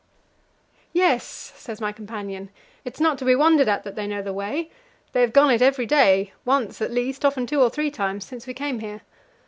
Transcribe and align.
"Yes," 0.93 1.23
says 1.57 1.79
my 1.79 1.91
companion, 1.91 2.49
"it's 2.83 2.99
not 2.99 3.19
to 3.19 3.25
be 3.25 3.35
wondered 3.35 3.67
at 3.67 3.83
that 3.83 3.93
they 3.93 4.07
know 4.07 4.23
the 4.23 4.33
way. 4.33 4.71
They 5.11 5.21
have 5.21 5.31
gone 5.31 5.51
it 5.51 5.61
every 5.61 5.85
day 5.85 6.33
once 6.43 6.81
at 6.81 6.89
least, 6.89 7.23
often 7.23 7.45
two 7.45 7.61
or 7.61 7.69
three 7.69 7.91
times 7.91 8.25
since 8.25 8.47
we 8.47 8.55
came 8.55 8.79
here. 8.79 9.01